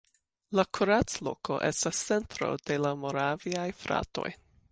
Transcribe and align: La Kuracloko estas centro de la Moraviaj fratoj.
La 0.59 0.63
Kuracloko 0.77 1.57
estas 1.67 2.01
centro 2.07 2.49
de 2.71 2.79
la 2.87 2.93
Moraviaj 3.05 3.69
fratoj. 3.85 4.29